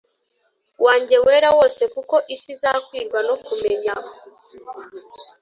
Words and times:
Wanjye 0.85 1.15
Wera 1.25 1.49
Wose 1.57 1.83
Kuko 1.93 2.15
Isi 2.33 2.49
Izakwirwa 2.55 3.19
No 3.27 3.35
Kumenya 3.45 3.95